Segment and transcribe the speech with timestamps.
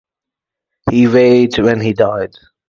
[0.89, 2.31] He weighed when he died.